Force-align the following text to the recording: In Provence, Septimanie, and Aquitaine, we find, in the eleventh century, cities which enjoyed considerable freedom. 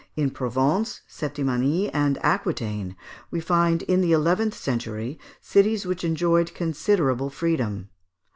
In 0.15 0.31
Provence, 0.31 1.01
Septimanie, 1.07 1.87
and 1.93 2.17
Aquitaine, 2.23 2.95
we 3.29 3.39
find, 3.39 3.83
in 3.83 4.01
the 4.01 4.13
eleventh 4.13 4.55
century, 4.55 5.19
cities 5.41 5.85
which 5.85 6.03
enjoyed 6.03 6.55
considerable 6.55 7.29
freedom. 7.29 7.87